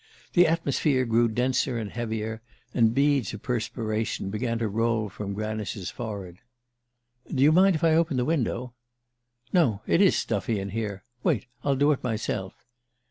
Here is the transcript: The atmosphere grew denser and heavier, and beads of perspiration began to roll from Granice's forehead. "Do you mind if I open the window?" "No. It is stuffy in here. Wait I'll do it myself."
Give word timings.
The 0.33 0.47
atmosphere 0.47 1.05
grew 1.05 1.27
denser 1.27 1.77
and 1.77 1.91
heavier, 1.91 2.41
and 2.73 2.91
beads 2.91 3.35
of 3.35 3.43
perspiration 3.43 4.31
began 4.31 4.57
to 4.57 4.67
roll 4.67 5.09
from 5.09 5.33
Granice's 5.35 5.91
forehead. 5.91 6.39
"Do 7.31 7.43
you 7.43 7.51
mind 7.51 7.75
if 7.75 7.83
I 7.83 7.93
open 7.93 8.17
the 8.17 8.25
window?" 8.25 8.73
"No. 9.53 9.83
It 9.85 10.01
is 10.01 10.15
stuffy 10.15 10.57
in 10.59 10.69
here. 10.69 11.03
Wait 11.21 11.45
I'll 11.63 11.75
do 11.75 11.91
it 11.91 12.03
myself." 12.03 12.65